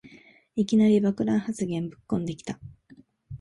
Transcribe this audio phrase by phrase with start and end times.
[0.55, 2.59] いきなり爆弾発言ぶっこんできた